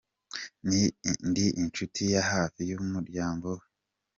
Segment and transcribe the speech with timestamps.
[1.29, 3.65] Ndi inshuti ya hafi y’umuryango we.